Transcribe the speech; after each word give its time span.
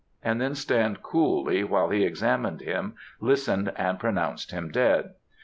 and 0.23 0.41
then 0.41 0.55
stand 0.55 1.03
coolly 1.03 1.63
while 1.63 1.91
he 1.91 2.03
examined 2.03 2.61
him, 2.61 2.95
listened, 3.19 3.71
and 3.75 3.99
pronounced 3.99 4.49
him 4.49 4.71
'dead.' 4.71 5.13